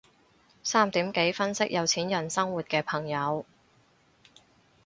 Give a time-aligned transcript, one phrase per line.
[0.63, 3.45] 三點幾分析有錢人生活嘅朋友